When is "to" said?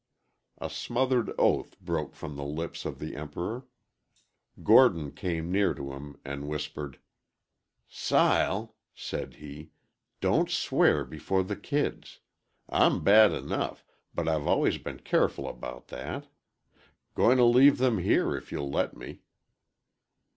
5.75-5.91, 17.37-17.45